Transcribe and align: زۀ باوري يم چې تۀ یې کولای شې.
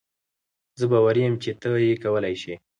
زۀ 0.79 0.85
باوري 0.91 1.21
يم 1.25 1.33
چې 1.43 1.49
تۀ 1.61 1.69
یې 1.85 1.95
کولای 2.03 2.35
شې. 2.41 2.55